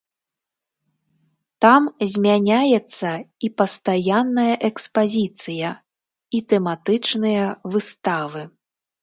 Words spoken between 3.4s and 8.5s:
і пастаянная экспазіцыя, і тэматычныя выставы.